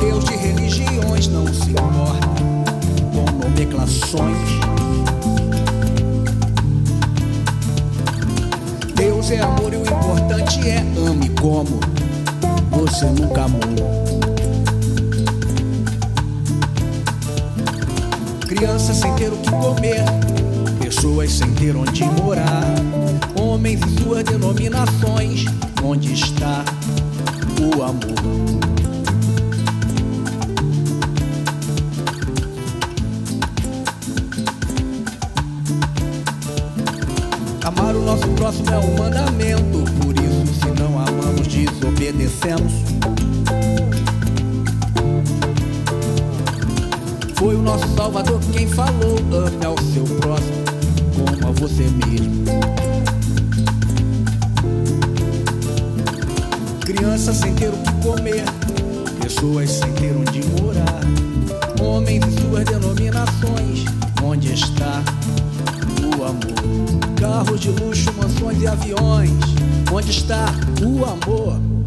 Deus 0.00 0.24
de 0.24 0.36
religiões 0.36 1.26
não 1.28 1.46
se 1.46 1.70
importa 1.70 2.28
com 3.12 3.24
nomenclações. 3.44 4.48
Deus 8.94 9.30
é 9.30 9.40
amor 9.40 9.72
e 9.72 9.76
o 9.76 9.82
importante 9.82 10.68
é 10.68 10.78
ame 10.98 11.28
como 11.40 11.80
você 12.70 13.06
nunca 13.06 13.44
amou. 13.44 13.60
Crianças 18.46 18.96
sem 18.96 19.14
ter 19.14 19.32
o 19.32 19.36
que 19.36 19.50
comer, 19.50 20.04
pessoas 20.80 21.32
sem 21.32 21.52
ter 21.54 21.76
onde 21.76 22.04
morar, 22.22 22.74
homens 23.40 23.80
e 23.82 24.02
suas 24.02 24.24
denominações, 24.24 25.44
onde 25.82 26.12
está 26.12 26.64
o 27.60 27.82
amor? 27.82 28.57
Amar 37.68 37.94
o 37.94 38.02
nosso 38.02 38.26
próximo 38.28 38.70
é 38.70 38.78
um 38.78 38.96
mandamento, 38.96 39.84
por 40.00 40.14
isso, 40.16 40.54
se 40.54 40.80
não 40.80 40.98
amamos, 40.98 41.46
desobedecemos. 41.46 42.72
Foi 47.34 47.54
o 47.54 47.60
nosso 47.60 47.86
Salvador 47.94 48.40
quem 48.54 48.66
falou: 48.68 49.18
ame 49.18 49.66
ao 49.66 49.76
seu 49.92 50.04
próximo 50.16 50.64
como 51.14 51.46
a 51.46 51.52
você 51.52 51.82
mesmo. 52.06 52.44
Crianças 56.86 57.36
sem 57.36 57.54
ter 57.54 57.68
o 57.68 57.76
que 57.76 57.92
comer, 58.02 58.44
pessoas 59.20 59.68
sem 59.72 59.92
ter 59.92 60.16
onde 60.16 60.40
morar, 60.62 61.02
homens 61.82 62.24
e 62.24 62.40
suas 62.40 62.64
denominações, 62.64 63.57
Carros 67.38 67.60
de 67.60 67.70
luxo, 67.70 68.12
mansões 68.14 68.60
e 68.60 68.66
aviões, 68.66 69.30
onde 69.92 70.10
está 70.10 70.46
o 70.82 71.04
amor? 71.04 71.77